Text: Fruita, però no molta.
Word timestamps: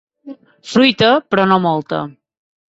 Fruita, 0.71 1.11
però 1.37 1.47
no 1.53 1.61
molta. 1.69 2.03